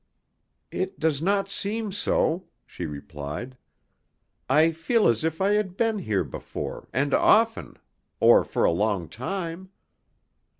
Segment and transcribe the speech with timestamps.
[0.71, 3.55] "It does not seem so," she replied.
[4.49, 7.77] "I feel as if I had been here before, and often,
[8.19, 9.69] or for a long time."